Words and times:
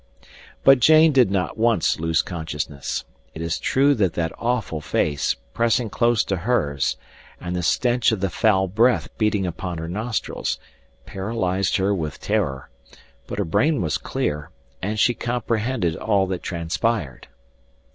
But 0.63 0.79
Jane 0.79 1.11
did 1.11 1.29
not 1.29 1.59
once 1.59 1.99
lose 1.99 2.23
consciousness. 2.23 3.05
It 3.35 3.41
is 3.43 3.59
true 3.59 3.93
that 3.93 4.13
that 4.15 4.31
awful 4.39 4.81
face, 4.81 5.35
pressing 5.53 5.91
close 5.91 6.23
to 6.23 6.37
hers, 6.37 6.97
and 7.39 7.55
the 7.55 7.61
stench 7.61 8.11
of 8.11 8.19
the 8.19 8.31
foul 8.31 8.67
breath 8.67 9.15
beating 9.19 9.45
upon 9.45 9.77
her 9.77 9.87
nostrils, 9.87 10.57
paralyzed 11.05 11.77
her 11.77 11.93
with 11.93 12.19
terror; 12.19 12.71
but 13.27 13.37
her 13.37 13.45
brain 13.45 13.79
was 13.79 13.99
clear, 13.99 14.49
and 14.81 14.99
she 14.99 15.13
comprehended 15.13 15.95
all 15.95 16.25
that 16.25 16.41
transpired. 16.41 17.27